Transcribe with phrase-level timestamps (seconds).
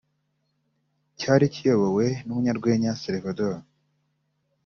[1.19, 3.55] cyari kiyobowe n’umunyarwenya Salvador